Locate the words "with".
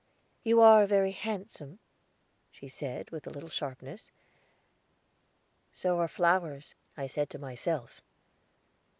3.11-3.27